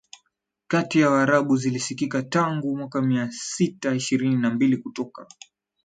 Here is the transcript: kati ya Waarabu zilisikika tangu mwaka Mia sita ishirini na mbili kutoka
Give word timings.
kati 0.67 0.99
ya 0.99 1.09
Waarabu 1.09 1.57
zilisikika 1.57 2.21
tangu 2.23 2.77
mwaka 2.77 3.01
Mia 3.01 3.29
sita 3.31 3.95
ishirini 3.95 4.35
na 4.37 4.49
mbili 4.49 4.77
kutoka 4.77 5.27